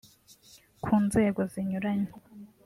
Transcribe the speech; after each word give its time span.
ku 0.83 0.93
nzego 1.05 1.41
zinyuranye 1.51 2.11